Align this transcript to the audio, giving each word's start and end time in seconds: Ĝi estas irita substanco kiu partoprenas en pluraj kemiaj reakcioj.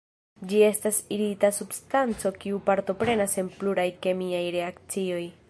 Ĝi 0.51 0.61
estas 0.67 1.01
irita 1.17 1.51
substanco 1.57 2.33
kiu 2.45 2.63
partoprenas 2.71 3.39
en 3.43 3.53
pluraj 3.61 3.89
kemiaj 4.07 4.43
reakcioj. 4.59 5.25